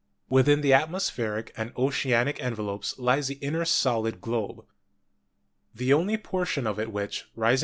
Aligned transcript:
Within 0.31 0.61
the 0.61 0.73
atmospheric 0.73 1.53
and 1.55 1.71
oceanic 1.77 2.41
envelopes 2.41 2.97
lies 2.97 3.27
the 3.27 3.35
inner 3.35 3.65
solid 3.65 4.19
globe. 4.19 4.65
The 5.75 5.93
only 5.93 6.17
portion 6.17 6.65
of 6.65 6.79
it 6.79 6.91
which, 6.91 7.25
rising? 7.35 7.59